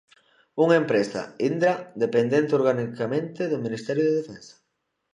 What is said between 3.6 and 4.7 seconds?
Ministerio de Defensa.